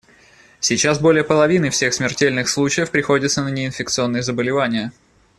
[0.59, 4.91] Сейчас более половины всех смертельных случаев приходится на неинфекционные заболевания.